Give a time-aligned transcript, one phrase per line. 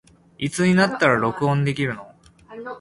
[0.39, 2.11] いつになったら録音できるの